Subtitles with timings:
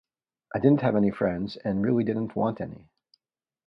[0.55, 2.89] I didn't have any friends and really didn't want any.